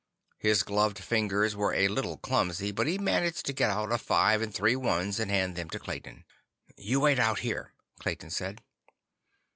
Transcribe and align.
His 0.39 0.63
gloved 0.63 0.97
fingers 0.97 1.55
were 1.55 1.75
a 1.75 1.87
little 1.87 2.17
clumsy, 2.17 2.71
but 2.71 2.87
he 2.87 2.97
managed 2.97 3.45
to 3.45 3.53
get 3.53 3.69
out 3.69 3.91
a 3.91 3.99
five 3.99 4.41
and 4.41 4.51
three 4.51 4.75
ones 4.75 5.19
and 5.19 5.29
hand 5.29 5.55
them 5.55 5.69
to 5.69 5.77
Clayton. 5.77 6.25
"You 6.75 6.99
wait 7.01 7.19
out 7.19 7.41
here," 7.41 7.73
Clayton 7.99 8.31
said. 8.31 8.63